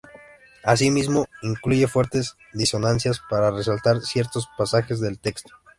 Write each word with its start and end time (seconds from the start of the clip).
Asimismo, 0.63 1.27
incluye 1.43 1.87
fuertes 1.87 2.35
disonancias 2.55 3.21
para 3.29 3.51
resaltar 3.51 4.01
ciertos 4.01 4.49
pasajes 4.57 4.99
del 4.99 5.19
texto. 5.19 5.53